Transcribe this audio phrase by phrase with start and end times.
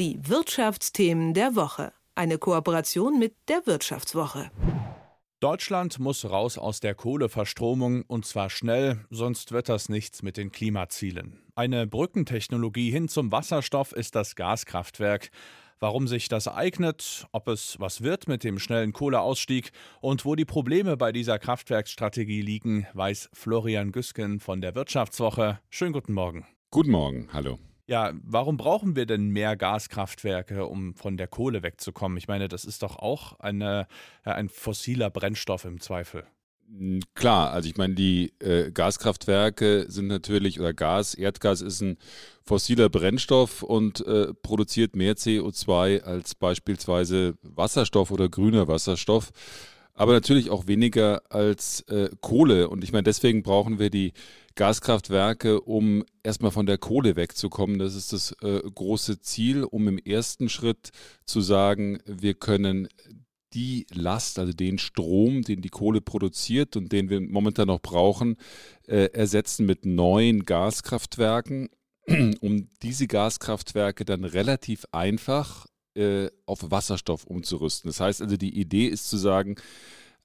[0.00, 1.92] Die Wirtschaftsthemen der Woche.
[2.14, 4.50] Eine Kooperation mit der Wirtschaftswoche.
[5.40, 10.52] Deutschland muss raus aus der Kohleverstromung und zwar schnell, sonst wird das nichts mit den
[10.52, 11.42] Klimazielen.
[11.54, 15.28] Eine Brückentechnologie hin zum Wasserstoff ist das Gaskraftwerk.
[15.80, 20.46] Warum sich das eignet, ob es was wird mit dem schnellen Kohleausstieg und wo die
[20.46, 25.60] Probleme bei dieser Kraftwerksstrategie liegen, weiß Florian Güsken von der Wirtschaftswoche.
[25.68, 26.46] Schönen guten Morgen.
[26.70, 27.58] Guten Morgen, hallo.
[27.90, 32.18] Ja, warum brauchen wir denn mehr Gaskraftwerke, um von der Kohle wegzukommen?
[32.18, 33.88] Ich meine, das ist doch auch eine,
[34.22, 36.22] ein fossiler Brennstoff im Zweifel.
[36.68, 41.98] Hm, klar, also ich meine, die äh, Gaskraftwerke sind natürlich, oder Gas, Erdgas ist ein
[42.44, 49.32] fossiler Brennstoff und äh, produziert mehr CO2 als beispielsweise Wasserstoff oder grüner Wasserstoff
[50.00, 52.70] aber natürlich auch weniger als äh, Kohle.
[52.70, 54.14] Und ich meine, deswegen brauchen wir die
[54.54, 57.78] Gaskraftwerke, um erstmal von der Kohle wegzukommen.
[57.78, 60.88] Das ist das äh, große Ziel, um im ersten Schritt
[61.26, 62.88] zu sagen, wir können
[63.52, 68.38] die Last, also den Strom, den die Kohle produziert und den wir momentan noch brauchen,
[68.86, 71.68] äh, ersetzen mit neuen Gaskraftwerken,
[72.40, 75.66] um diese Gaskraftwerke dann relativ einfach
[76.00, 77.88] äh, auf Wasserstoff umzurüsten.
[77.88, 79.56] Das heißt also, die Idee ist zu sagen,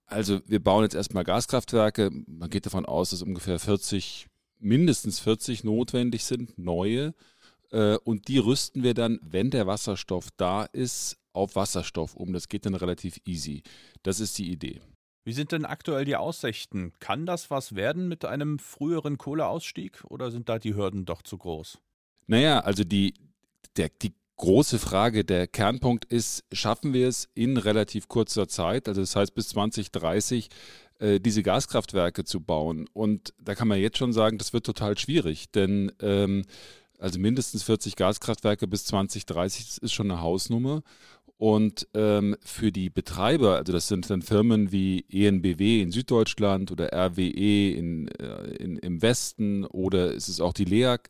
[0.07, 2.11] also wir bauen jetzt erstmal Gaskraftwerke.
[2.27, 4.27] Man geht davon aus, dass ungefähr 40,
[4.59, 7.13] mindestens 40 notwendig sind, neue.
[7.71, 12.33] Äh, und die rüsten wir dann, wenn der Wasserstoff da ist, auf Wasserstoff um.
[12.33, 13.63] Das geht dann relativ easy.
[14.03, 14.81] Das ist die Idee.
[15.25, 16.93] Wie sind denn aktuell die Aussichten?
[16.99, 21.39] Kann das was werden mit einem früheren Kohleausstieg oder sind da die Hürden doch zu
[21.39, 21.79] groß?
[22.27, 23.15] Naja, also die,
[23.75, 29.01] der, die große Frage, der Kernpunkt ist, schaffen wir es in relativ kurzer Zeit, also
[29.01, 30.49] das heißt bis 2030,
[30.99, 32.87] äh, diese Gaskraftwerke zu bauen.
[32.93, 36.45] Und da kann man jetzt schon sagen, das wird total schwierig, denn ähm,
[36.99, 40.81] also mindestens 40 Gaskraftwerke bis 2030, das ist schon eine Hausnummer.
[41.37, 46.93] Und ähm, für die Betreiber, also das sind dann Firmen wie ENBW in Süddeutschland oder
[46.93, 51.09] RWE in, äh, in, im Westen oder ist es auch die LEAG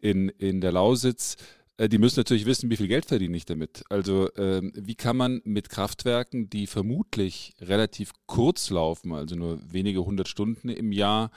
[0.00, 1.36] in, in der Lausitz,
[1.88, 3.84] die müssen natürlich wissen, wie viel Geld verdiene ich damit.
[3.88, 10.04] Also ähm, wie kann man mit Kraftwerken, die vermutlich relativ kurz laufen, also nur wenige
[10.04, 11.30] hundert Stunden im Jahr,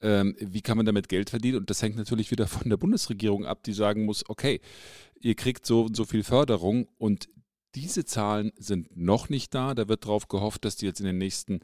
[0.00, 1.58] ähm, wie kann man damit Geld verdienen?
[1.58, 4.60] Und das hängt natürlich wieder von der Bundesregierung ab, die sagen muss, okay,
[5.20, 7.28] ihr kriegt so und so viel Förderung und
[7.74, 9.74] diese Zahlen sind noch nicht da.
[9.74, 11.60] Da wird darauf gehofft, dass die jetzt in den nächsten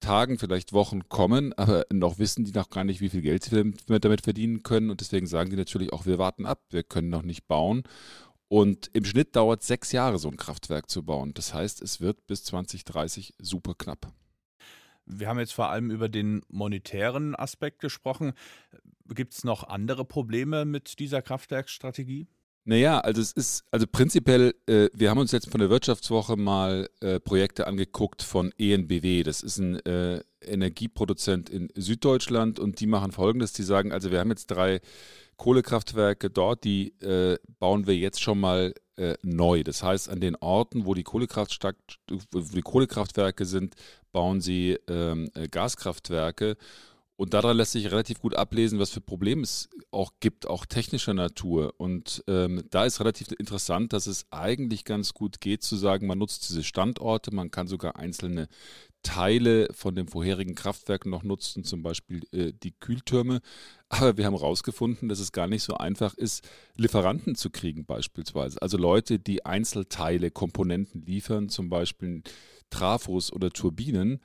[0.00, 3.72] Tagen, vielleicht Wochen kommen, aber noch wissen die noch gar nicht, wie viel Geld sie
[3.86, 4.90] damit verdienen können.
[4.90, 7.82] Und deswegen sagen die natürlich auch, wir warten ab, wir können noch nicht bauen.
[8.48, 11.34] Und im Schnitt dauert sechs Jahre, so ein Kraftwerk zu bauen.
[11.34, 14.12] Das heißt, es wird bis 2030 super knapp.
[15.04, 18.32] Wir haben jetzt vor allem über den monetären Aspekt gesprochen.
[19.06, 22.26] Gibt es noch andere Probleme mit dieser Kraftwerksstrategie?
[22.64, 26.90] Naja, also es ist, also prinzipiell, äh, wir haben uns jetzt von der Wirtschaftswoche mal
[27.00, 29.22] äh, Projekte angeguckt von ENBW.
[29.22, 34.20] Das ist ein äh, Energieproduzent in Süddeutschland und die machen folgendes, die sagen, also wir
[34.20, 34.80] haben jetzt drei
[35.38, 39.62] Kohlekraftwerke dort, die äh, bauen wir jetzt schon mal äh, neu.
[39.62, 43.76] Das heißt, an den Orten, wo die, wo die Kohlekraftwerke sind,
[44.12, 46.56] bauen sie ähm, äh, Gaskraftwerke
[47.18, 51.14] und daran lässt sich relativ gut ablesen, was für Probleme es auch gibt, auch technischer
[51.14, 51.74] Natur.
[51.76, 56.18] Und ähm, da ist relativ interessant, dass es eigentlich ganz gut geht zu sagen, man
[56.18, 58.46] nutzt diese Standorte, man kann sogar einzelne
[59.02, 63.40] Teile von dem vorherigen Kraftwerk noch nutzen, zum Beispiel äh, die Kühltürme.
[63.88, 68.62] Aber wir haben herausgefunden, dass es gar nicht so einfach ist, Lieferanten zu kriegen beispielsweise.
[68.62, 72.22] Also Leute, die Einzelteile, Komponenten liefern, zum Beispiel
[72.70, 74.20] Trafos oder Turbinen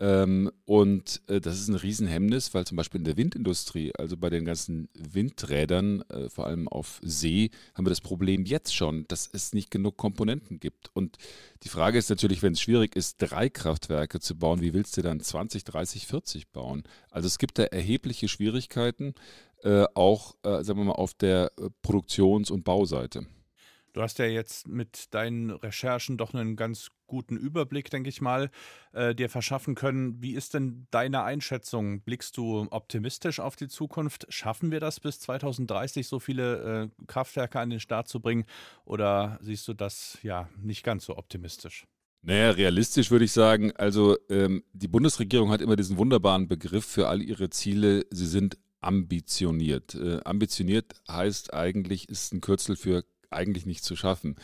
[0.00, 4.30] ähm, und äh, das ist ein Riesenhemmnis, weil zum Beispiel in der Windindustrie, also bei
[4.30, 9.28] den ganzen Windrädern, äh, vor allem auf See, haben wir das Problem jetzt schon, dass
[9.32, 10.90] es nicht genug Komponenten gibt.
[10.94, 11.16] Und
[11.64, 15.02] die Frage ist natürlich, wenn es schwierig ist, drei Kraftwerke zu bauen, wie willst du
[15.02, 16.84] dann 20, 30, 40 bauen?
[17.10, 19.14] Also es gibt da erhebliche Schwierigkeiten,
[19.64, 23.26] äh, auch, äh, sagen wir mal, auf der äh, Produktions- und Bauseite.
[23.92, 28.50] Du hast ja jetzt mit deinen Recherchen doch einen ganz guten Überblick, denke ich mal,
[28.92, 30.22] äh, dir verschaffen können.
[30.22, 32.02] Wie ist denn deine Einschätzung?
[32.02, 34.26] Blickst du optimistisch auf die Zukunft?
[34.28, 38.44] Schaffen wir das bis 2030, so viele äh, Kraftwerke an den Start zu bringen?
[38.84, 41.86] Oder siehst du das ja nicht ganz so optimistisch?
[42.22, 47.08] Naja, realistisch würde ich sagen, also ähm, die Bundesregierung hat immer diesen wunderbaren Begriff für
[47.08, 49.94] all ihre Ziele, sie sind ambitioniert.
[49.94, 54.36] Äh, ambitioniert heißt eigentlich, ist ein Kürzel für eigentlich nicht zu schaffen.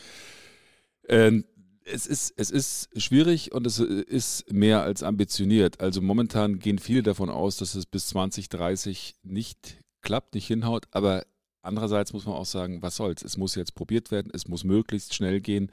[1.07, 1.45] Ähm,
[1.83, 5.81] es ist, es ist schwierig und es ist mehr als ambitioniert.
[5.81, 10.87] Also momentan gehen viele davon aus, dass es bis 2030 nicht klappt, nicht hinhaut.
[10.91, 11.23] Aber
[11.65, 13.23] Andererseits muss man auch sagen, was soll's?
[13.23, 15.71] Es muss jetzt probiert werden, es muss möglichst schnell gehen,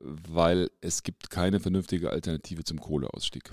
[0.00, 3.52] weil es gibt keine vernünftige Alternative zum Kohleausstieg.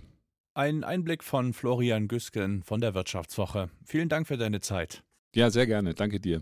[0.56, 3.70] Ein Einblick von Florian Güsken von der Wirtschaftswoche.
[3.84, 5.04] Vielen Dank für deine Zeit.
[5.36, 5.94] Ja, sehr gerne.
[5.94, 6.42] Danke dir.